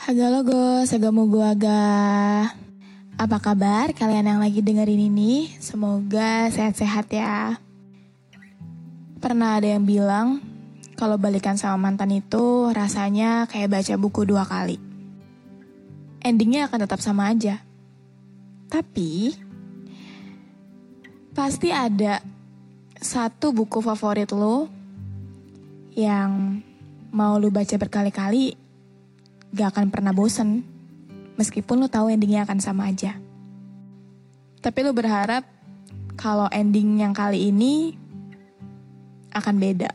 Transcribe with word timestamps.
Haga 0.00 0.32
logo, 0.32 0.80
gua 1.28 1.52
ga. 1.52 1.84
Apa 3.20 3.36
kabar 3.36 3.92
kalian 3.92 4.32
yang 4.32 4.40
lagi 4.40 4.64
dengerin 4.64 5.12
ini? 5.12 5.52
Semoga 5.60 6.48
sehat-sehat 6.48 7.12
ya. 7.12 7.60
Pernah 9.20 9.60
ada 9.60 9.68
yang 9.76 9.84
bilang 9.84 10.40
kalau 10.96 11.20
balikan 11.20 11.60
sama 11.60 11.76
mantan 11.76 12.16
itu 12.16 12.72
rasanya 12.72 13.44
kayak 13.44 13.76
baca 13.76 13.94
buku 14.00 14.24
dua 14.24 14.48
kali. 14.48 14.80
Endingnya 16.24 16.72
akan 16.72 16.80
tetap 16.80 17.04
sama 17.04 17.28
aja. 17.28 17.60
Tapi 18.72 19.36
pasti 21.36 21.76
ada 21.76 22.24
satu 22.96 23.52
buku 23.52 23.84
favorit 23.84 24.32
lo 24.32 24.64
yang 25.92 26.56
mau 27.12 27.36
lu 27.36 27.52
baca 27.52 27.76
berkali-kali 27.76 28.59
gak 29.54 29.76
akan 29.76 29.90
pernah 29.90 30.14
bosen. 30.14 30.62
Meskipun 31.40 31.80
lo 31.80 31.88
tahu 31.88 32.12
endingnya 32.12 32.44
akan 32.44 32.58
sama 32.60 32.92
aja. 32.92 33.16
Tapi 34.60 34.78
lo 34.84 34.92
berharap 34.92 35.48
kalau 36.20 36.46
ending 36.52 37.00
yang 37.00 37.16
kali 37.16 37.48
ini 37.48 37.96
akan 39.32 39.56
beda. 39.56 39.90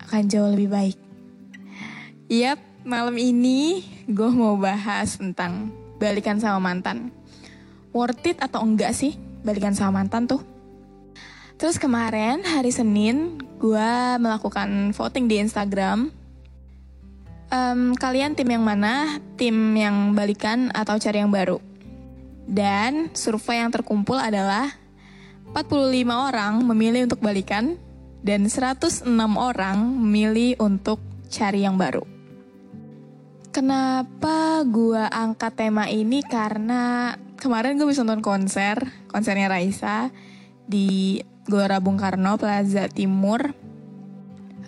Akan 0.00 0.24
jauh 0.32 0.48
lebih 0.48 0.72
baik. 0.72 0.96
Yap, 2.32 2.60
malam 2.88 3.16
ini 3.20 3.84
gue 4.08 4.30
mau 4.32 4.56
bahas 4.56 5.20
tentang 5.20 5.68
balikan 6.00 6.40
sama 6.40 6.72
mantan. 6.72 7.12
Worth 7.92 8.24
it 8.24 8.38
atau 8.40 8.64
enggak 8.64 8.96
sih 8.96 9.16
balikan 9.44 9.76
sama 9.76 10.00
mantan 10.00 10.24
tuh? 10.24 10.40
Terus 11.58 11.76
kemarin 11.76 12.46
hari 12.46 12.70
Senin 12.70 13.42
gue 13.58 13.90
melakukan 14.22 14.94
voting 14.94 15.26
di 15.26 15.42
Instagram 15.42 16.14
um, 17.52 17.96
kalian 17.96 18.36
tim 18.36 18.48
yang 18.48 18.64
mana? 18.64 19.20
Tim 19.36 19.76
yang 19.76 20.12
balikan 20.16 20.72
atau 20.72 20.96
cari 20.96 21.20
yang 21.20 21.32
baru? 21.32 21.60
Dan 22.48 23.12
survei 23.12 23.60
yang 23.60 23.68
terkumpul 23.68 24.16
adalah 24.16 24.72
45 25.52 26.08
orang 26.08 26.64
memilih 26.64 27.08
untuk 27.08 27.20
balikan 27.20 27.76
dan 28.24 28.48
106 28.48 29.04
orang 29.36 29.78
memilih 29.80 30.56
untuk 30.60 31.00
cari 31.28 31.64
yang 31.64 31.76
baru. 31.76 32.04
Kenapa 33.48 34.62
gue 34.64 35.00
angkat 35.08 35.52
tema 35.56 35.88
ini? 35.88 36.20
Karena 36.24 37.16
kemarin 37.40 37.80
gue 37.80 37.88
bisa 37.88 38.04
nonton 38.04 38.20
konser, 38.20 38.76
konsernya 39.08 39.48
Raisa 39.48 40.12
di 40.68 41.20
Gelora 41.48 41.80
Bung 41.80 41.96
Karno 41.96 42.36
Plaza 42.36 42.92
Timur. 42.92 43.56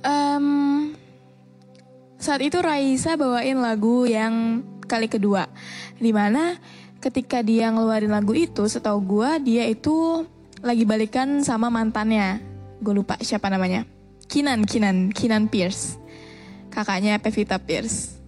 Um, 0.01 0.97
saat 2.21 2.45
itu 2.45 2.61
Raisa 2.61 3.17
bawain 3.17 3.57
lagu 3.59 4.05
yang 4.05 4.61
kali 4.85 5.09
kedua. 5.09 5.49
Di 5.97 6.13
mana 6.13 6.61
ketika 7.01 7.41
dia 7.41 7.73
ngeluarin 7.73 8.13
lagu 8.13 8.37
itu, 8.37 8.69
setahu 8.69 9.01
gue 9.01 9.31
dia 9.41 9.65
itu 9.65 10.29
lagi 10.61 10.85
balikan 10.85 11.41
sama 11.41 11.73
mantannya. 11.73 12.45
Gue 12.85 13.01
lupa 13.01 13.17
siapa 13.25 13.49
namanya. 13.49 13.89
Kinan, 14.29 14.69
Kinan, 14.69 15.11
Kinan 15.17 15.49
Pierce. 15.49 15.97
Kakaknya 16.69 17.17
Pevita 17.19 17.57
Pierce. 17.57 18.21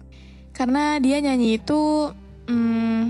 Karena 0.57 0.97
dia 0.97 1.21
nyanyi 1.21 1.61
itu 1.61 2.09
hmm, 2.49 3.01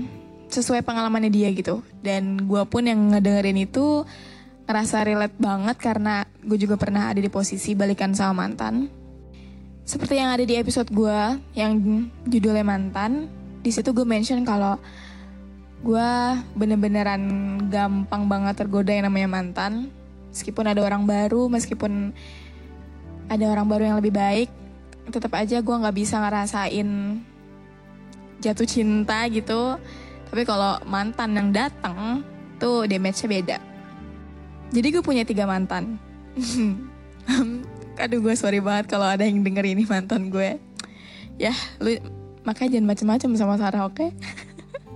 sesuai 0.52 0.84
pengalamannya 0.84 1.32
dia 1.32 1.48
gitu. 1.56 1.80
Dan 2.04 2.44
gue 2.44 2.62
pun 2.68 2.84
yang 2.84 3.00
ngedengerin 3.08 3.56
itu 3.56 4.04
ngerasa 4.68 5.00
relate 5.04 5.36
banget 5.40 5.76
karena 5.80 6.28
gue 6.44 6.60
juga 6.60 6.76
pernah 6.76 7.08
ada 7.08 7.20
di 7.20 7.28
posisi 7.32 7.72
balikan 7.72 8.12
sama 8.16 8.44
mantan 8.44 9.03
seperti 9.84 10.16
yang 10.16 10.32
ada 10.32 10.44
di 10.48 10.56
episode 10.56 10.88
gue 10.88 11.18
yang 11.52 11.76
judulnya 12.24 12.64
mantan, 12.64 13.28
di 13.60 13.68
situ 13.68 13.92
gue 13.92 14.08
mention 14.08 14.40
kalau 14.40 14.80
gue 15.84 16.10
bener-beneran 16.56 17.20
gampang 17.68 18.24
banget 18.24 18.64
tergoda 18.64 18.88
yang 18.88 19.12
namanya 19.12 19.28
mantan. 19.28 19.92
Meskipun 20.32 20.72
ada 20.72 20.80
orang 20.80 21.04
baru, 21.04 21.52
meskipun 21.52 22.16
ada 23.28 23.44
orang 23.44 23.68
baru 23.68 23.92
yang 23.92 23.96
lebih 24.00 24.16
baik, 24.16 24.48
tetap 25.12 25.36
aja 25.36 25.60
gue 25.60 25.76
nggak 25.76 25.96
bisa 25.96 26.16
ngerasain 26.16 27.20
jatuh 28.40 28.64
cinta 28.64 29.28
gitu. 29.28 29.76
Tapi 30.32 30.42
kalau 30.48 30.80
mantan 30.88 31.36
yang 31.36 31.48
datang 31.52 32.24
tuh 32.56 32.88
damage-nya 32.88 33.28
beda. 33.28 33.58
Jadi 34.72 34.86
gue 34.96 35.04
punya 35.04 35.28
tiga 35.28 35.44
mantan. 35.44 36.00
aduh 37.98 38.18
gue 38.20 38.34
sorry 38.34 38.58
banget 38.58 38.90
kalau 38.90 39.06
ada 39.06 39.22
yang 39.26 39.42
denger 39.42 39.64
ini 39.64 39.84
mantan 39.86 40.28
gue. 40.30 40.58
Ya 41.40 41.54
lu 41.82 41.98
makanya 42.44 42.78
jangan 42.78 42.88
macem-macem 42.90 43.30
sama 43.38 43.54
Sarah 43.58 43.88
oke? 43.88 43.96
Okay? 43.96 44.10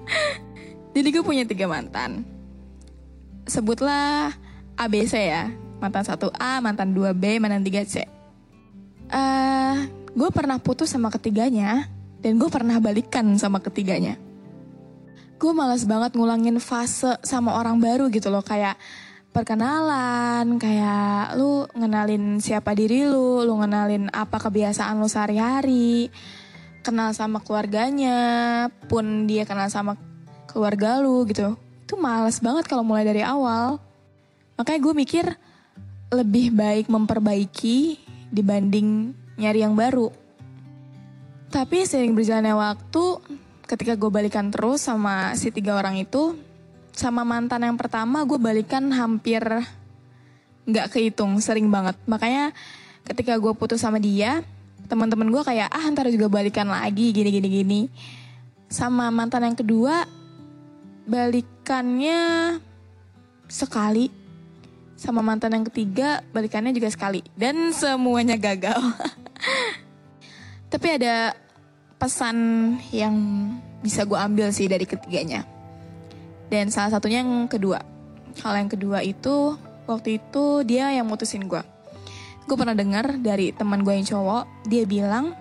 jadi 0.95 1.09
gue 1.11 1.23
punya 1.25 1.45
tiga 1.47 1.67
mantan. 1.67 2.27
Sebutlah 3.49 4.35
ABC 4.77 5.15
ya. 5.19 5.51
Mantan 5.79 6.03
1A 6.03 6.59
mantan 6.59 6.91
2B 6.91 7.39
mantan 7.39 7.63
3C 7.63 8.19
uh, 9.13 9.77
gue 10.13 10.31
pernah 10.33 10.61
putus 10.61 10.93
sama 10.93 11.09
ketiganya 11.13 11.89
dan 12.21 12.37
gue 12.37 12.51
pernah 12.51 12.77
balikan 12.83 13.25
sama 13.39 13.63
ketiganya. 13.63 14.19
Gue 15.39 15.55
malas 15.55 15.87
banget 15.87 16.19
ngulangin 16.19 16.59
fase 16.59 17.15
sama 17.23 17.55
orang 17.55 17.79
baru 17.79 18.11
gitu 18.11 18.27
loh 18.27 18.43
kayak 18.43 18.75
perkenalan, 19.33 20.57
kayak 20.59 21.37
lu 21.39 21.69
ngenalin 21.77 22.41
siapa 22.43 22.75
diri 22.75 23.07
lu, 23.07 23.45
lu 23.45 23.55
ngenalin 23.61 24.11
apa 24.11 24.41
kebiasaan 24.41 24.99
lu 24.99 25.09
sehari-hari, 25.09 26.11
kenal 26.83 27.13
sama 27.13 27.45
keluarganya, 27.45 28.67
pun 28.89 29.29
dia 29.29 29.45
kenal 29.45 29.69
sama 29.69 29.95
keluarga 30.49 30.99
lu 30.99 31.29
gitu. 31.29 31.55
Itu 31.85 31.95
males 32.01 32.41
banget 32.41 32.65
kalau 32.67 32.85
mulai 32.85 33.05
dari 33.05 33.21
awal. 33.21 33.81
Makanya 34.57 34.81
gue 34.83 34.95
mikir 34.97 35.27
lebih 36.09 36.57
baik 36.57 36.89
memperbaiki 36.89 38.01
dibanding 38.33 39.13
nyari 39.37 39.61
yang 39.63 39.77
baru. 39.77 40.11
Tapi 41.49 41.85
sering 41.89 42.13
berjalannya 42.13 42.53
waktu, 42.53 43.05
ketika 43.65 43.97
gue 43.97 44.11
balikan 44.13 44.53
terus 44.53 44.85
sama 44.85 45.33
si 45.33 45.49
tiga 45.49 45.77
orang 45.77 45.97
itu, 45.97 46.37
sama 46.99 47.23
mantan 47.23 47.63
yang 47.63 47.79
pertama 47.79 48.27
gue 48.27 48.35
balikan 48.43 48.91
hampir 48.91 49.39
nggak 50.67 50.91
kehitung 50.91 51.39
sering 51.39 51.71
banget. 51.71 51.95
Makanya 52.11 52.51
ketika 53.07 53.39
gue 53.39 53.55
putus 53.55 53.79
sama 53.79 54.03
dia 54.03 54.43
teman-teman 54.91 55.31
gue 55.31 55.43
kayak 55.47 55.71
ah 55.71 55.87
ntar 55.95 56.11
juga 56.11 56.27
balikan 56.27 56.67
lagi 56.67 57.15
gini 57.15 57.31
gini 57.31 57.49
gini. 57.49 57.81
Sama 58.67 59.15
mantan 59.15 59.47
yang 59.47 59.55
kedua 59.55 60.11
balikannya 61.07 62.59
sekali. 63.47 64.11
Sama 64.99 65.23
mantan 65.23 65.55
yang 65.55 65.65
ketiga 65.71 66.27
balikannya 66.35 66.75
juga 66.75 66.91
sekali. 66.91 67.23
Dan 67.39 67.71
semuanya 67.71 68.35
gagal. 68.35 68.83
Tapi 70.75 70.87
ada 70.99 71.33
pesan 72.03 72.37
yang 72.91 73.15
bisa 73.87 74.03
gue 74.03 74.19
ambil 74.19 74.51
sih 74.51 74.67
dari 74.67 74.83
ketiganya 74.83 75.58
dan 76.49 76.73
salah 76.73 76.93
satunya 76.93 77.21
yang 77.25 77.49
kedua. 77.49 77.81
Hal 78.41 78.55
yang 78.61 78.71
kedua 78.73 79.05
itu 79.05 79.57
waktu 79.89 80.21
itu 80.21 80.63
dia 80.69 80.93
yang 80.93 81.09
mutusin 81.09 81.49
gue. 81.49 81.63
gue 82.49 82.57
pernah 82.57 82.73
dengar 82.73 83.21
dari 83.21 83.53
teman 83.53 83.85
gue 83.85 83.93
yang 83.93 84.09
cowok 84.09 84.65
dia 84.65 84.89
bilang 84.89 85.37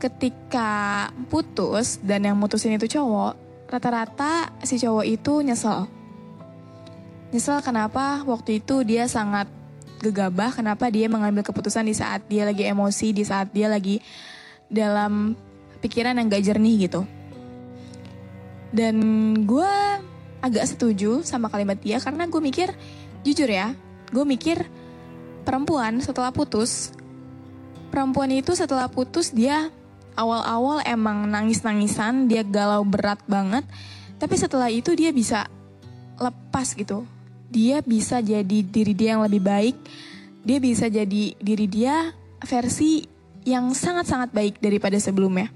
ketika 0.00 1.08
putus 1.28 2.00
dan 2.00 2.24
yang 2.24 2.36
mutusin 2.40 2.80
itu 2.80 2.88
cowok 2.88 3.36
rata-rata 3.68 4.52
si 4.64 4.80
cowok 4.80 5.04
itu 5.04 5.44
nyesel 5.44 5.84
nyesel 7.28 7.60
kenapa 7.60 8.24
waktu 8.24 8.64
itu 8.64 8.84
dia 8.88 9.04
sangat 9.04 9.44
gegabah 10.00 10.52
kenapa 10.52 10.92
dia 10.92 11.08
mengambil 11.08 11.44
keputusan 11.44 11.88
di 11.88 11.96
saat 11.96 12.24
dia 12.28 12.44
lagi 12.44 12.68
emosi 12.68 13.12
di 13.16 13.24
saat 13.24 13.52
dia 13.52 13.68
lagi 13.68 14.00
dalam 14.68 15.32
pikiran 15.80 16.16
yang 16.20 16.28
gak 16.28 16.44
jernih 16.44 16.88
gitu 16.88 17.08
dan 18.70 18.96
gue 19.44 19.74
agak 20.44 20.64
setuju 20.68 21.24
sama 21.24 21.48
kalimat 21.48 21.76
dia 21.80 22.00
karena 22.00 22.28
gue 22.28 22.40
mikir 22.40 22.68
jujur 23.24 23.48
ya 23.48 23.72
gue 24.12 24.24
mikir 24.24 24.64
perempuan 25.44 26.00
setelah 26.00 26.30
putus 26.30 26.92
perempuan 27.92 28.30
itu 28.32 28.52
setelah 28.56 28.88
putus 28.88 29.32
dia 29.32 29.72
awal-awal 30.14 30.82
emang 30.86 31.26
nangis-nangisan, 31.28 32.30
dia 32.30 32.46
galau 32.46 32.86
berat 32.86 33.20
banget. 33.26 33.66
Tapi 34.18 34.34
setelah 34.38 34.70
itu 34.70 34.94
dia 34.94 35.10
bisa 35.10 35.46
lepas 36.18 36.72
gitu. 36.74 37.04
Dia 37.50 37.82
bisa 37.82 38.18
jadi 38.22 38.58
diri 38.62 38.94
dia 38.94 39.18
yang 39.18 39.22
lebih 39.26 39.42
baik. 39.42 39.76
Dia 40.46 40.58
bisa 40.62 40.86
jadi 40.90 41.34
diri 41.38 41.66
dia 41.66 42.14
versi 42.42 43.04
yang 43.44 43.74
sangat-sangat 43.74 44.32
baik 44.32 44.54
daripada 44.62 44.96
sebelumnya. 44.96 45.50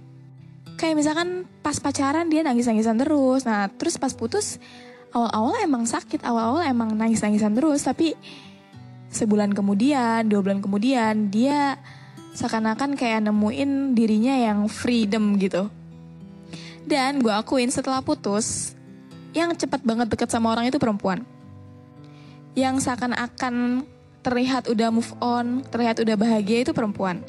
Kayak 0.79 0.95
misalkan 0.95 1.29
pas 1.59 1.75
pacaran 1.83 2.31
dia 2.31 2.47
nangis-nangisan 2.47 3.03
terus. 3.03 3.43
Nah, 3.43 3.67
terus 3.67 3.99
pas 3.99 4.15
putus 4.15 4.63
awal-awal 5.11 5.59
emang 5.67 5.85
sakit, 5.85 6.23
awal-awal 6.23 6.63
emang 6.63 6.95
nangis-nangisan 6.95 7.53
terus, 7.59 7.83
tapi 7.83 8.15
sebulan 9.11 9.57
kemudian, 9.57 10.29
dua 10.29 10.41
bulan 10.45 10.61
kemudian 10.63 11.33
dia 11.33 11.81
seakan-akan 12.37 12.95
kayak 12.95 13.27
nemuin 13.27 13.99
dirinya 13.99 14.39
yang 14.39 14.71
freedom 14.71 15.35
gitu. 15.43 15.67
Dan 16.87 17.21
gue 17.21 17.33
akuin 17.33 17.69
setelah 17.69 18.01
putus, 18.01 18.79
yang 19.37 19.53
cepat 19.53 19.85
banget 19.85 20.09
deket 20.09 20.31
sama 20.31 20.55
orang 20.55 20.71
itu 20.71 20.79
perempuan. 20.81 21.27
Yang 22.57 22.89
seakan-akan 22.89 23.85
terlihat 24.25 24.71
udah 24.71 24.89
move 24.95 25.13
on, 25.21 25.67
terlihat 25.69 26.01
udah 26.01 26.17
bahagia 26.17 26.65
itu 26.65 26.73
perempuan. 26.73 27.27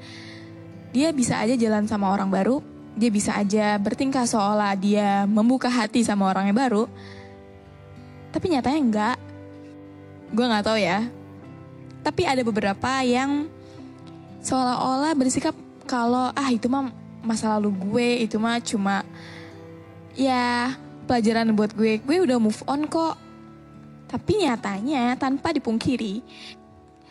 Dia 0.93 1.11
bisa 1.11 1.37
aja 1.37 1.57
jalan 1.57 1.85
sama 1.85 2.09
orang 2.13 2.31
baru, 2.31 2.63
dia 2.97 3.09
bisa 3.13 3.35
aja 3.37 3.77
bertingkah 3.77 4.25
seolah 4.25 4.73
dia 4.73 5.25
membuka 5.29 5.69
hati 5.69 6.01
sama 6.01 6.29
orang 6.29 6.49
yang 6.49 6.57
baru. 6.57 6.85
Tapi 8.29 8.45
nyatanya 8.53 8.79
enggak. 8.79 9.17
Gue 10.29 10.45
gak 10.45 10.65
tahu 10.65 10.77
ya. 10.77 11.05
Tapi 12.05 12.21
ada 12.25 12.41
beberapa 12.45 13.01
yang 13.01 13.49
seolah-olah 14.39 15.13
bersikap 15.17 15.55
kalau 15.89 16.31
ah 16.31 16.49
itu 16.53 16.69
mah 16.71 16.93
masa 17.19 17.51
lalu 17.57 17.75
gue 17.75 18.07
itu 18.23 18.39
mah 18.39 18.61
cuma 18.63 19.03
ya 20.15 20.77
pelajaran 21.09 21.51
buat 21.51 21.75
gue 21.75 21.99
gue 21.99 22.17
udah 22.23 22.37
move 22.39 22.61
on 22.69 22.87
kok 22.87 23.19
tapi 24.07 24.47
nyatanya 24.47 25.19
tanpa 25.19 25.51
dipungkiri 25.51 26.23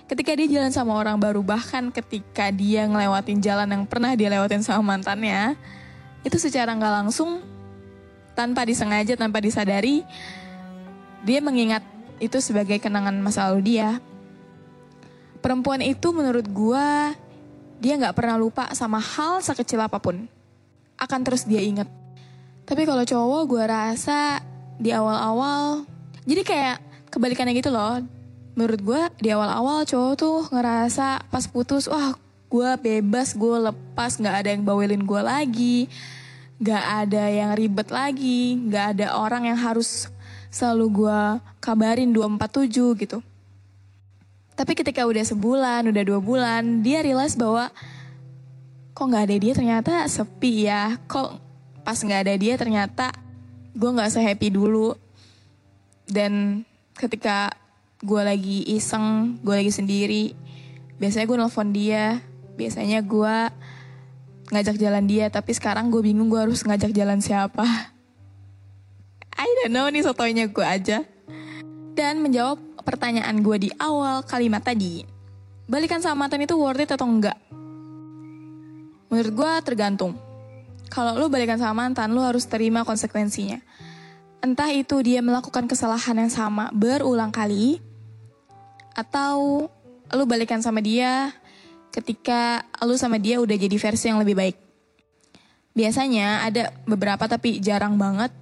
ketika 0.09 0.33
dia 0.35 0.49
jalan 0.49 0.73
sama 0.73 0.97
orang 0.97 1.21
baru 1.21 1.45
bahkan 1.45 1.93
ketika 1.93 2.49
dia 2.49 2.89
ngelewatin 2.89 3.39
jalan 3.45 3.69
yang 3.69 3.85
pernah 3.85 4.17
dia 4.17 4.33
lewatin 4.33 4.65
sama 4.65 4.97
mantannya 4.97 5.55
itu 6.25 6.41
secara 6.41 6.73
nggak 6.73 6.95
langsung 7.05 7.45
tanpa 8.33 8.65
disengaja 8.65 9.15
tanpa 9.15 9.39
disadari 9.39 10.03
dia 11.23 11.39
mengingat 11.45 11.85
itu 12.19 12.41
sebagai 12.41 12.81
kenangan 12.81 13.15
masa 13.21 13.53
lalu 13.53 13.77
dia 13.77 14.01
perempuan 15.39 15.85
itu 15.85 16.11
menurut 16.11 16.47
gue 16.49 16.89
dia 17.79 17.95
nggak 17.95 18.15
pernah 18.15 18.35
lupa 18.35 18.67
sama 18.75 18.99
hal 18.99 19.39
sekecil 19.39 19.79
apa 19.79 20.03
pun. 20.03 20.27
Akan 20.99 21.23
terus 21.23 21.47
dia 21.47 21.63
inget. 21.63 21.87
Tapi 22.67 22.85
kalau 22.85 23.07
cowok 23.07 23.43
gue 23.47 23.65
rasa 23.65 24.43
di 24.77 24.91
awal-awal, 24.91 25.87
jadi 26.27 26.43
kayak 26.43 26.77
kebalikannya 27.09 27.55
gitu 27.55 27.71
loh. 27.71 28.03
Menurut 28.59 28.83
gue 28.83 29.03
di 29.23 29.31
awal-awal 29.31 29.87
cowok 29.87 30.15
tuh 30.19 30.51
ngerasa 30.51 31.31
pas 31.31 31.47
putus, 31.47 31.87
wah 31.87 32.19
gue 32.51 32.71
bebas, 32.83 33.39
gue 33.39 33.57
lepas, 33.71 34.19
nggak 34.19 34.35
ada 34.35 34.51
yang 34.51 34.67
bawelin 34.67 35.07
gue 35.07 35.23
lagi, 35.23 35.87
nggak 36.59 36.85
ada 37.07 37.31
yang 37.31 37.55
ribet 37.55 37.87
lagi, 37.95 38.59
nggak 38.59 38.99
ada 38.99 39.15
orang 39.15 39.47
yang 39.47 39.55
harus 39.55 40.11
selalu 40.51 41.07
gue 41.07 41.21
kabarin 41.63 42.11
247 42.11 42.99
gitu. 43.07 43.23
Tapi 44.59 44.75
ketika 44.75 45.07
udah 45.07 45.23
sebulan, 45.23 45.87
udah 45.95 46.03
dua 46.03 46.19
bulan, 46.19 46.83
dia 46.83 46.99
realize 46.99 47.39
bahwa 47.39 47.71
kok 48.91 49.07
nggak 49.07 49.25
ada 49.31 49.37
dia 49.39 49.53
ternyata 49.55 50.03
sepi 50.11 50.67
ya. 50.67 50.99
Kok 51.07 51.31
pas 51.87 51.95
nggak 51.95 52.27
ada 52.27 52.35
dia 52.35 52.59
ternyata 52.59 53.15
gue 53.71 53.87
nggak 53.87 54.19
sehappy 54.19 54.51
dulu. 54.51 54.99
Dan 56.11 56.67
ketika 56.99 57.55
gue 57.99 58.23
lagi 58.23 58.63
iseng, 58.71 59.39
gue 59.43 59.55
lagi 59.59 59.75
sendiri, 59.75 60.25
biasanya 61.03 61.27
gue 61.27 61.37
nelfon 61.39 61.71
dia, 61.75 62.23
biasanya 62.55 63.03
gue 63.03 63.37
ngajak 64.55 64.77
jalan 64.79 65.05
dia, 65.11 65.27
tapi 65.29 65.51
sekarang 65.51 65.91
gue 65.91 65.99
bingung 65.99 66.31
gue 66.31 66.39
harus 66.39 66.63
ngajak 66.63 66.95
jalan 66.95 67.19
siapa. 67.19 67.67
I 69.43 69.49
don't 69.63 69.75
know 69.75 69.91
nih 69.91 70.07
sotonya 70.07 70.47
gue 70.47 70.67
aja. 70.67 71.03
Dan 71.99 72.23
menjawab 72.23 72.63
pertanyaan 72.87 73.43
gue 73.43 73.67
di 73.67 73.71
awal 73.83 74.23
kalimat 74.23 74.63
tadi, 74.63 75.03
balikan 75.67 75.99
sama 75.99 76.27
mantan 76.27 76.47
itu 76.47 76.55
worth 76.55 76.79
it 76.79 76.95
atau 76.95 77.07
enggak? 77.07 77.35
Menurut 79.11 79.33
gue 79.35 79.53
tergantung. 79.67 80.15
Kalau 80.89 81.19
lu 81.19 81.27
balikan 81.27 81.59
sama 81.59 81.85
mantan, 81.85 82.15
lu 82.15 82.23
harus 82.23 82.47
terima 82.47 82.87
konsekuensinya. 82.87 83.59
Entah 84.39 84.71
itu 84.71 85.03
dia 85.03 85.19
melakukan 85.19 85.67
kesalahan 85.67 86.17
yang 86.17 86.31
sama 86.31 86.71
berulang 86.71 87.35
kali, 87.35 87.83
atau 88.99 89.71
lu 90.11 90.25
balikan 90.27 90.59
sama 90.59 90.83
dia 90.83 91.31
ketika 91.95 92.67
lu 92.83 92.99
sama 92.99 93.23
dia 93.23 93.39
udah 93.39 93.55
jadi 93.55 93.77
versi 93.79 94.11
yang 94.11 94.19
lebih 94.19 94.35
baik. 94.35 94.57
Biasanya 95.79 96.43
ada 96.43 96.75
beberapa 96.83 97.31
tapi 97.31 97.63
jarang 97.63 97.95
banget 97.95 98.35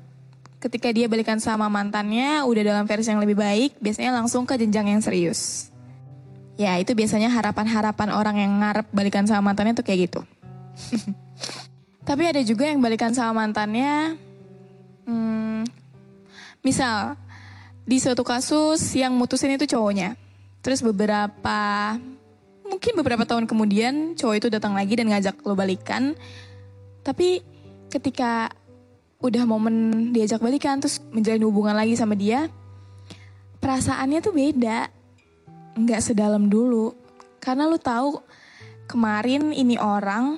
ketika 0.57 0.89
dia 0.89 1.05
balikan 1.07 1.37
sama 1.37 1.69
mantannya 1.69 2.41
udah 2.49 2.63
dalam 2.65 2.89
versi 2.89 3.13
yang 3.13 3.21
lebih 3.21 3.37
baik, 3.37 3.77
biasanya 3.77 4.17
langsung 4.17 4.49
ke 4.49 4.57
jenjang 4.57 4.89
yang 4.89 5.05
serius. 5.05 5.69
Ya 6.57 6.81
itu 6.81 6.97
biasanya 6.97 7.29
harapan-harapan 7.29 8.09
orang 8.17 8.37
yang 8.41 8.53
ngarep 8.65 8.89
balikan 8.89 9.29
sama 9.29 9.53
mantannya 9.53 9.77
tuh 9.77 9.85
kayak 9.85 10.09
gitu. 10.09 10.21
Tapi 12.09 12.23
ada 12.25 12.41
juga 12.41 12.65
yang 12.65 12.81
balikan 12.81 13.13
sama 13.13 13.45
mantannya, 13.45 14.17
hmm, 15.05 15.69
misal 16.65 17.21
di 17.85 18.01
suatu 18.01 18.25
kasus 18.25 18.81
yang 18.97 19.13
mutusin 19.13 19.61
itu 19.61 19.69
cowoknya. 19.69 20.26
Terus 20.67 20.83
beberapa, 20.83 21.95
mungkin 22.67 22.93
beberapa 22.99 23.23
tahun 23.23 23.47
kemudian 23.47 24.19
cowok 24.19 24.35
itu 24.35 24.49
datang 24.51 24.75
lagi 24.75 24.99
dan 24.99 25.07
ngajak 25.15 25.39
lo 25.47 25.55
balikan. 25.55 26.19
Tapi 27.07 27.39
ketika 27.87 28.51
udah 29.23 29.47
momen 29.49 30.11
diajak 30.13 30.43
balikan 30.43 30.83
terus 30.83 31.01
menjalin 31.09 31.47
hubungan 31.49 31.73
lagi 31.73 31.97
sama 31.97 32.13
dia 32.13 32.53
perasaannya 33.65 34.21
tuh 34.21 34.37
beda 34.37 34.93
nggak 35.81 36.05
sedalam 36.05 36.53
dulu 36.53 36.93
karena 37.41 37.65
lu 37.65 37.81
tahu 37.81 38.21
kemarin 38.85 39.57
ini 39.57 39.81
orang 39.81 40.37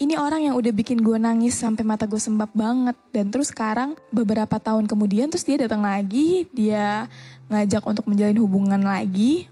ini 0.00 0.16
orang 0.16 0.48
yang 0.48 0.56
udah 0.56 0.72
bikin 0.72 1.04
gue 1.04 1.20
nangis 1.20 1.60
sampai 1.60 1.84
mata 1.84 2.08
gue 2.08 2.16
sembab 2.16 2.48
banget. 2.56 2.96
Dan 3.12 3.28
terus 3.28 3.52
sekarang 3.52 4.00
beberapa 4.08 4.56
tahun 4.56 4.88
kemudian 4.88 5.28
terus 5.28 5.44
dia 5.44 5.60
datang 5.60 5.84
lagi. 5.84 6.48
Dia 6.56 7.04
ngajak 7.52 7.84
untuk 7.84 8.08
menjalin 8.08 8.40
hubungan 8.40 8.80
lagi. 8.80 9.44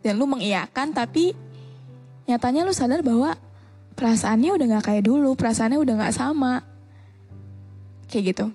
Dan 0.00 0.16
lu 0.16 0.24
mengiyakan 0.24 0.96
tapi 0.96 1.36
nyatanya 2.24 2.64
lu 2.64 2.72
sadar 2.72 3.04
bahwa 3.04 3.36
perasaannya 4.00 4.56
udah 4.56 4.66
nggak 4.72 4.84
kayak 4.88 5.04
dulu. 5.04 5.36
Perasaannya 5.36 5.76
udah 5.76 5.94
nggak 6.00 6.16
sama. 6.16 6.64
Kayak 8.08 8.24
gitu. 8.32 8.46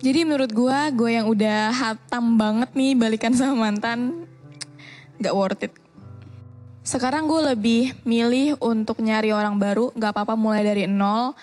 Jadi 0.00 0.24
menurut 0.24 0.54
gue, 0.54 0.78
gue 0.96 1.10
yang 1.12 1.26
udah 1.28 1.74
hatam 1.74 2.38
banget 2.40 2.72
nih 2.72 2.96
balikan 2.96 3.36
sama 3.36 3.68
mantan, 3.68 4.24
gak 5.20 5.36
worth 5.36 5.60
it. 5.68 5.76
Sekarang 6.90 7.30
gue 7.30 7.54
lebih 7.54 7.94
milih 8.02 8.58
untuk 8.58 8.98
nyari 8.98 9.30
orang 9.30 9.54
baru, 9.54 9.94
gak 9.94 10.10
apa-apa 10.10 10.34
mulai 10.34 10.66
dari 10.66 10.90
nol. 10.90 11.38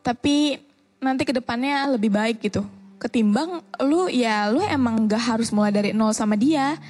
Tapi 0.00 0.56
nanti 1.04 1.28
ke 1.28 1.36
depannya 1.36 1.84
lebih 1.92 2.08
baik 2.08 2.40
gitu. 2.40 2.64
Ketimbang 2.96 3.60
lu 3.84 4.08
ya 4.08 4.48
lu 4.48 4.64
emang 4.64 5.04
gak 5.04 5.36
harus 5.36 5.52
mulai 5.52 5.68
dari 5.68 5.92
nol 5.92 6.16
sama 6.16 6.32
dia. 6.32 6.80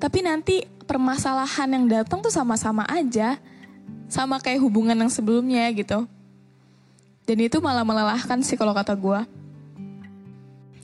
Tapi 0.00 0.24
nanti 0.24 0.64
permasalahan 0.88 1.68
yang 1.68 1.84
datang 2.00 2.24
tuh 2.24 2.32
sama-sama 2.32 2.88
aja. 2.88 3.36
Sama 4.08 4.40
kayak 4.40 4.64
hubungan 4.64 4.96
yang 4.96 5.12
sebelumnya 5.12 5.68
gitu. 5.76 6.08
Dan 7.28 7.44
itu 7.44 7.60
malah 7.60 7.84
melelahkan 7.84 8.40
sih 8.40 8.56
kalau 8.56 8.72
kata 8.72 8.96
gue. 8.96 9.20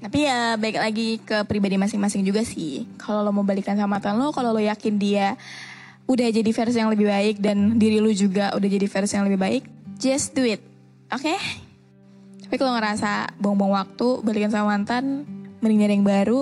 Tapi 0.05 0.29
ya 0.29 0.61
baik 0.61 0.77
lagi 0.77 1.09
ke 1.25 1.41
pribadi 1.49 1.81
masing-masing 1.81 2.21
juga 2.21 2.45
sih. 2.45 2.85
Kalau 3.01 3.25
lo 3.25 3.33
mau 3.33 3.49
balikan 3.49 3.81
sama 3.81 3.97
mantan 3.97 4.21
lo, 4.21 4.29
kalau 4.29 4.53
lo 4.53 4.61
yakin 4.61 5.01
dia 5.01 5.41
udah 6.11 6.27
jadi 6.35 6.51
versi 6.51 6.77
yang 6.83 6.91
lebih 6.91 7.07
baik 7.07 7.39
dan 7.39 7.79
diri 7.79 8.03
lo 8.03 8.11
juga 8.11 8.51
udah 8.59 8.67
jadi 8.67 8.87
versi 8.91 9.15
yang 9.15 9.31
lebih 9.31 9.39
baik, 9.39 9.63
just 10.03 10.35
do 10.35 10.43
it. 10.43 10.59
Oke? 11.15 11.31
Okay? 11.31 11.39
Tapi 12.51 12.59
kalau 12.59 12.75
ngerasa 12.75 13.39
buang-buang 13.39 13.79
waktu, 13.79 14.27
balikan 14.27 14.51
sama 14.51 14.75
mantan, 14.75 15.23
mending 15.63 15.87
nyari 15.87 15.95
yang 15.95 16.03
baru, 16.03 16.41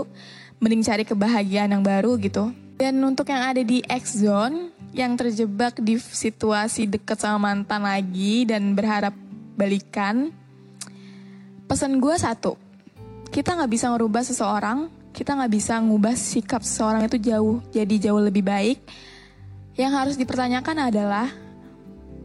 mending 0.57 0.81
cari 0.81 1.05
kebahagiaan 1.05 1.77
yang 1.77 1.85
baru 1.85 2.17
gitu. 2.17 2.49
Dan 2.81 2.97
untuk 3.05 3.29
yang 3.29 3.45
ada 3.45 3.61
di 3.61 3.85
X 3.85 4.25
zone, 4.25 4.73
yang 4.97 5.21
terjebak 5.21 5.77
di 5.85 6.01
situasi 6.01 6.89
deket 6.89 7.21
sama 7.21 7.53
mantan 7.53 7.85
lagi 7.85 8.49
dan 8.49 8.73
berharap 8.73 9.13
balikan, 9.53 10.33
pesan 11.69 12.01
gue 12.01 12.17
satu, 12.17 12.57
kita 13.29 13.53
nggak 13.53 13.69
bisa 13.69 13.93
ngerubah 13.93 14.25
seseorang, 14.25 14.89
kita 15.13 15.37
nggak 15.37 15.53
bisa 15.53 15.77
ngubah 15.77 16.17
sikap 16.17 16.65
seseorang 16.65 17.05
itu 17.05 17.21
jauh, 17.21 17.61
jadi 17.69 18.09
jauh 18.09 18.23
lebih 18.25 18.49
baik. 18.49 18.81
Yang 19.79 19.93
harus 19.95 20.17
dipertanyakan 20.19 20.91
adalah, 20.91 21.31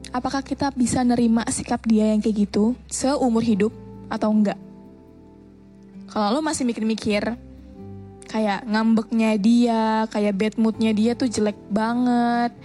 apakah 0.10 0.42
kita 0.42 0.74
bisa 0.74 1.06
nerima 1.06 1.46
sikap 1.54 1.86
dia 1.86 2.10
yang 2.10 2.18
kayak 2.18 2.50
gitu 2.50 2.74
seumur 2.90 3.46
hidup 3.46 3.70
atau 4.10 4.34
enggak? 4.34 4.58
Kalau 6.10 6.34
lo 6.34 6.42
masih 6.42 6.66
mikir-mikir, 6.66 7.38
kayak 8.26 8.66
ngambeknya 8.66 9.38
dia, 9.38 10.10
kayak 10.10 10.34
bad 10.34 10.56
moodnya 10.58 10.98
dia 10.98 11.14
tuh 11.14 11.30
jelek 11.30 11.58
banget. 11.70 12.58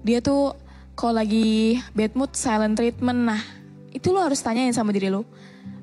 Dia 0.00 0.24
tuh 0.24 0.56
kalau 0.96 1.20
lagi 1.20 1.76
bad 1.92 2.16
mood 2.16 2.32
silent 2.32 2.80
treatment, 2.80 3.28
nah 3.28 3.40
itu 3.92 4.08
lo 4.08 4.24
harus 4.24 4.40
tanyain 4.40 4.72
sama 4.72 4.88
diri 4.96 5.12
lo. 5.12 5.28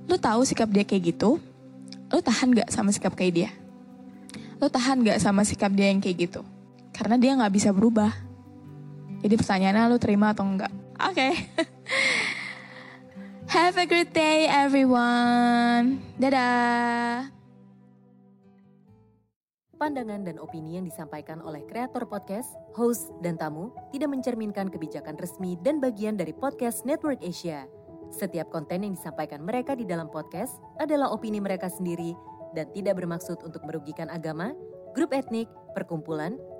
Lo 0.10 0.18
tahu 0.18 0.42
sikap 0.50 0.66
dia 0.74 0.82
kayak 0.82 1.14
gitu? 1.14 1.38
lo 2.12 2.20
tahan 2.20 2.52
gak 2.52 2.70
sama 2.74 2.92
sikap 2.92 3.16
kayak 3.16 3.34
dia? 3.38 3.50
Lo 4.60 4.68
tahan 4.68 5.00
gak 5.00 5.24
sama 5.24 5.48
sikap 5.48 5.72
dia 5.72 5.88
yang 5.88 6.04
kayak 6.04 6.28
gitu? 6.28 6.42
Karena 6.92 7.16
dia 7.16 7.40
gak 7.40 7.54
bisa 7.56 7.72
berubah. 7.72 8.31
Jadi 9.22 9.36
pertanyaannya 9.38 9.86
lo 9.86 9.98
terima 10.02 10.34
atau 10.34 10.46
enggak? 10.46 10.74
Oke. 10.98 11.14
Okay. 11.14 11.34
Have 13.54 13.78
a 13.78 13.86
great 13.86 14.10
day 14.16 14.50
everyone. 14.50 16.02
Dadah. 16.18 17.30
Pandangan 19.78 20.22
dan 20.22 20.38
opini 20.38 20.78
yang 20.78 20.86
disampaikan 20.86 21.42
oleh 21.42 21.66
kreator 21.66 22.06
podcast, 22.06 22.54
host, 22.78 23.10
dan 23.26 23.34
tamu 23.34 23.74
tidak 23.90 24.14
mencerminkan 24.14 24.70
kebijakan 24.70 25.18
resmi 25.18 25.58
dan 25.66 25.82
bagian 25.82 26.14
dari 26.14 26.38
podcast 26.38 26.86
Network 26.86 27.18
Asia. 27.26 27.66
Setiap 28.14 28.54
konten 28.54 28.86
yang 28.86 28.94
disampaikan 28.94 29.42
mereka 29.42 29.74
di 29.74 29.90
dalam 29.90 30.06
podcast 30.10 30.62
adalah 30.78 31.10
opini 31.10 31.42
mereka 31.42 31.66
sendiri 31.66 32.14
dan 32.54 32.70
tidak 32.78 33.02
bermaksud 33.02 33.42
untuk 33.42 33.66
merugikan 33.66 34.06
agama, 34.14 34.54
grup 34.94 35.18
etnik, 35.18 35.50
perkumpulan, 35.74 36.38